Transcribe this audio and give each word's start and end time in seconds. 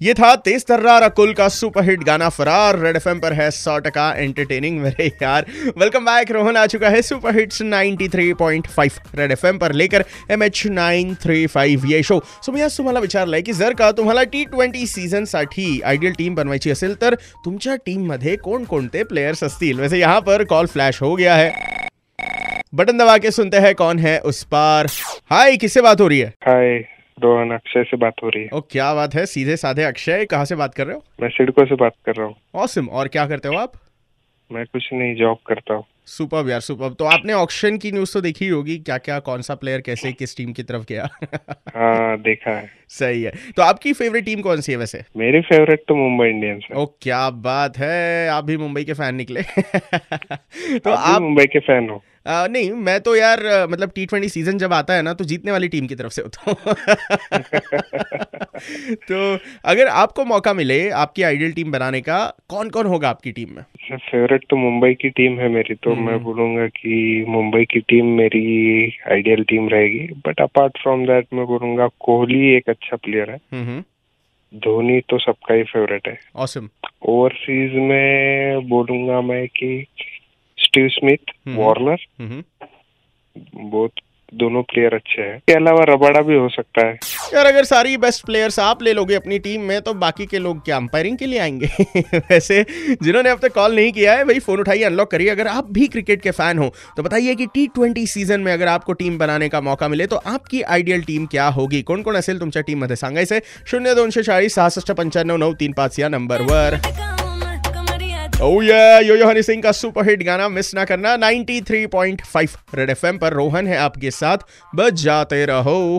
ये 0.00 0.12
था 0.14 0.34
तेज 0.36 0.64
तर्रार, 0.66 1.02
अकुल 1.02 1.32
का 1.34 1.48
सुपरहिट 1.48 2.02
गाना 2.04 2.28
फरार। 2.28 2.78
रेड 2.78 2.96
एफ़ 2.96 3.08
पर 3.14 3.32
है 3.32 3.50
सौ 3.50 3.76
टका 3.78 4.08
एंटरटेनिंग 4.14 4.78
मेरे 4.80 5.06
यार। 5.22 5.46
वेलकम 5.78 6.04
बैक 6.04 6.30
रोहन 6.30 6.56
आ 6.56 6.64
चुका 6.66 6.88
है 6.88 7.00
सुपर 7.02 7.36
हिट्स 7.36 7.60
93.5 7.62 8.98
रेड 9.14 9.32
एफ़ 9.32 9.46
पर 9.58 9.72
लेकर 9.72 10.04
M 10.30 10.42
H 10.42 10.62
nine 10.66 11.14
three 11.14 11.46
five 11.46 11.90
ये 11.90 12.02
शो 12.02 12.20
सो 12.42 12.52
मी 12.52 12.60
आज 12.60 12.76
तुम्हाला 12.76 13.00
विचारलंय 13.00 13.42
की 13.42 13.52
जर 13.52 13.74
का। 13.74 13.90
तुम्हाला 13.92 14.22
टी 14.24 14.44
ट्वेंटी 14.44 14.86
सीझनसाठी 14.86 15.80
आयडियल 15.80 16.12
टीम 16.12 16.34
बनवायची 16.34 16.70
असेल। 16.70 16.94
तर 16.94 17.14
तुमच्या 17.44 17.74
टीममध्ये 17.76 18.36
कोणकोणते 18.36 19.02
प्लेयर्स 19.02 19.44
असतील? 19.44 19.80
वैसे 19.80 19.98
यहाँ 19.98 20.20
पर 20.20 20.44
कॉल 20.44 20.66
फ्लैश 20.66 21.02
हो 21.02 21.14
गया 21.16 21.34
है। 21.34 21.52
बटन 22.74 22.98
दबा 22.98 23.18
के 23.18 23.30
सुनते 23.30 23.58
हैं 23.58 23.74
कौन 23.74 23.98
है 23.98 24.18
उस 24.20 24.42
पार। 24.44 24.86
हाय 25.30 25.56
किससे 25.56 25.80
बात 25.80 26.00
हो 26.00 26.08
रही 26.08 26.20
है? 26.20 26.32
हाय 26.46 26.78
रोहन 27.22 27.50
अक्षय 27.50 27.84
से 27.84 27.96
बात 27.96 28.14
हो 28.22 28.28
रही 28.28 28.42
है। 28.42 28.48
ओ 28.52 28.60
क्या 28.60 28.94
बात 28.94 29.14
है? 29.14 29.26
सीधे 29.26 29.56
साधे 29.56 29.82
अक्षय 29.82 30.24
कहाँ 30.24 30.44
से 30.44 30.56
बात 30.56 30.74
कर 30.74 30.86
रहे 30.86 30.96
हो? 30.96 31.04
मैं 31.22 31.28
सिडको 31.28 31.64
से 31.64 31.74
बात 31.74 31.92
कर 32.06 32.14
रहा 32.14 32.26
हूँ। 32.26 32.36
ऑसम 32.54 32.88
और 32.88 33.08
क्या 33.08 33.26
करते 33.26 33.48
हो 33.48 33.54
आप? 33.54 33.72
मैं 34.52 34.66
कुछ 34.66 34.88
नहीं 34.92 35.14
जॉब 35.14 35.38
करता 35.46 35.74
हूँ। 35.74 35.84
सुपर 36.06 36.48
यार 36.50 36.60
सुपर 36.60 36.92
तो 36.92 37.04
आपने 37.04 37.32
ऑक्शन 37.32 37.78
की 37.78 37.92
न्यूज़ 37.92 38.12
तो 38.14 38.20
देखी 38.20 38.48
होगी 38.48 38.78
क्या 38.78 38.98
क्या 38.98 39.18
कौन 39.18 39.42
सा 39.42 39.54
प्लेयर 39.54 39.80
कैसे 39.80 40.12
किस 40.12 40.36
टीम 40.36 40.52
की 40.52 40.62
तरफ़ 40.62 40.84
गया? 40.88 41.08
हाँ 41.76 42.20
देखा 42.20 42.50
है। 42.50 42.79
सही 42.90 43.22
है। 43.22 43.32
तो 43.56 43.62
आपकी 43.62 43.92
फेवरेट 43.92 44.24
टीम 44.24 44.40
कौन 44.40 44.60
सी 44.60 44.72
है 44.72 44.78
वैसे? 44.78 45.02
मेरी 45.16 45.40
फेवरेट 45.40 45.84
तो 45.88 45.94
मुंबई 45.94 46.28
इंडियंस 46.28 46.64
है। 46.70 46.76
ओ 46.76 46.86
क्या 46.86 47.30
बात 47.30 47.78
है। 47.78 48.28
आप 48.28 48.44
भी 48.44 48.56
मुंबई 48.56 48.84
के 48.84 48.92
फ़ैन 48.92 49.14
निकले। 49.14 49.42
तो 50.78 50.90
आप 50.90 50.98
आप 50.98 51.22
मुंबई 51.22 51.44
के 51.44 51.58
फ़ैन 51.58 51.88
हो। 51.88 52.02
आ, 52.26 52.46
नहीं 52.46 52.72
मैं 52.72 53.00
तो 53.00 53.16
यार 53.16 53.66
मतलब 53.70 53.92
टी 53.94 54.06
ट्वेंटी 54.06 54.28
सीज़न 54.28 54.58
जब 54.58 54.72
आता 54.72 54.94
है 54.94 55.02
ना 55.02 55.14
तो 55.14 55.24
जीतने 55.24 55.52
वाली 55.52 55.68
टीम 55.68 55.86
की 55.86 55.94
तरफ़ 55.94 56.12
से 56.12 56.22
होता 56.22 56.50
हूँ। 56.50 56.74
तो 58.94 59.38
अगर 59.64 59.88
आपको 59.88 60.24
मौका 60.24 60.54
मिले 60.54 60.90
आपकी 60.90 61.22
आइडियल 61.22 61.52
टीम 61.52 61.72
बनाने 61.72 62.00
का 62.00 62.36
कौन 62.48 62.70
कौन 62.70 62.86
होगा 62.86 63.08
आपकी 63.08 63.32
टीम 63.32 63.56
में? 63.56 63.64
फेवरेट 63.92 64.44
तो 64.50 64.56
मुंबई 64.56 64.94
की 64.94 65.10
टीम 65.10 65.38
है 65.38 65.48
मेरी 65.48 65.74
तो 65.74 65.94
मैं 65.94 66.22
बोलूँगा 66.22 66.66
कि 66.66 67.24
मुंबई 67.28 67.64
की 67.64 67.80
टीम 67.80 68.06
मेरी 68.06 68.92
आइडियल 69.12 69.42
टीम 69.42 69.68
रहेगी। 69.68 69.98
बट 69.98 70.40
अपार्ट 70.40 70.82
फ्रॉम 70.82 71.06
दैट 71.06 71.26
मैं 71.34 71.46
बोलूँगा 71.46 71.88
कोहली 72.00 72.56
एक 72.56 72.68
अच्छा 72.80 72.96
प्लेयर 72.96 73.30
है। 73.30 73.40
हम्म 73.52 73.84
धोनी 74.58 75.00
तो 75.00 75.18
सबका 75.18 75.54
ही 75.54 75.62
फेवरेट 75.62 76.08
है। 76.08 76.18
ऑसम 76.36 76.68
ओवरसीज 77.02 77.72
में 77.72 78.68
बोलूँगा 78.68 79.20
मैं 79.20 79.48
कि 79.48 79.86
स्टीव 80.58 80.88
स्मिथ। 80.88 81.32
वार्नर 81.48 81.96
बहुत 83.54 83.92
दोनों 84.34 84.62
प्लेयर 84.62 84.94
अच्छे 84.94 85.22
हैं। 85.22 85.36
इसके 85.36 85.52
अलावा 85.52 85.84
रबाडा 85.88 86.20
भी 86.20 86.36
हो 86.36 86.48
सकता 86.48 86.86
है। 86.86 86.98
यार, 87.34 87.46
अगर 87.46 87.64
सारी 87.64 87.96
बेस्ट 87.96 88.24
प्लेयर्स 88.26 88.58
आप 88.58 88.82
ले 88.82 88.92
लोगे 88.92 89.14
अपनी 89.14 89.38
टीम 89.38 89.60
में 89.60 89.80
तो 89.80 89.94
बाकी 89.94 90.26
के 90.26 90.38
लोग 90.38 90.64
क्या 90.64 90.76
अंपायरिंग 90.76 91.18
के 91.18 91.26
लिए 91.26 91.38
आएँगे? 91.38 91.66
वैसे, 92.18 92.64
जिन्होंने 93.02 93.30
अब 93.30 93.38
तक 93.38 93.52
कॉल 93.54 93.74
नहीं 93.74 93.92
किया 93.92 94.12
है, 94.12 94.24
भाई 94.24 94.38
फ़ोन 94.38 94.60
उठाइए 94.60 94.84
अनलॉक 94.84 95.10
करिए। 95.10 95.28
अगर 95.28 95.46
आप 95.46 95.72
भी 95.72 95.86
क्रिकेट 95.86 96.22
के 96.22 96.30
फ़ैन 96.30 96.58
हो 96.58 96.74
तो 96.96 97.02
बताइए 97.02 97.34
कि 97.34 97.46
टी 97.46 97.66
ट्वेंटी 97.66 98.06
सीज़न 98.06 98.40
में 98.40 98.52
अगर 98.52 98.68
आपको 98.68 98.92
टीम 98.92 99.18
बनाने 99.18 99.48
का 99.48 99.60
मौका 99.60 99.88
मिले 99.88 100.06
तो 100.06 100.16
आपकी 100.16 100.62
आइडियल 100.62 101.02
टीम 101.02 101.26
क्या 101.26 101.46
होगी? 101.48 101.82
कोण 101.82 102.02
कोण 102.02 102.14
असेल 102.14 102.38
तुमच्या 102.40 102.62
टीम 102.62 102.78
मध्ये 102.78 102.96
सांगायचंय 102.96 103.40
शून्य 103.66 103.94
दोनशे 103.94 104.22
चाळीस 104.22 104.54
सहासष्ट 104.54 104.92
पंच्याण्णव 104.92 105.36
नऊ 105.36 105.52
तीन, 105.52 105.72
पाच, 105.72 105.98
या 105.98 106.08
नंबर 106.08 106.20
नंबरवर 106.20 106.74
यो 108.42 109.16
यो 109.16 109.26
हनी 109.26 109.42
सिंह 109.42 109.62
का 109.62 109.72
सुपर 109.72 110.08
हिट 110.08 110.22
गाना 110.22 110.48
मिस 110.48 110.74
ना 110.74 110.84
करना। 110.84 111.16
93.5 111.16 112.56
रेड 112.74 112.90
एफएम 112.90 113.18
पर 113.18 113.32
रोहन 113.32 113.66
है 113.66 113.76
आपके 113.76 114.10
साथ। 114.10 114.38
बजाते 114.74 115.44
रहो। 115.46 115.98